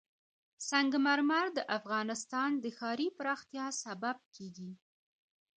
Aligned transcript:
سنگ 0.69 0.91
مرمر 1.05 1.47
د 1.57 1.59
افغانستان 1.77 2.49
د 2.63 2.65
ښاري 2.77 3.07
پراختیا 3.17 3.65
سبب 3.83 4.17
کېږي. 4.35 4.71